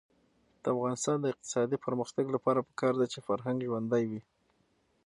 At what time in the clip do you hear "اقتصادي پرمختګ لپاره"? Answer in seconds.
1.33-2.65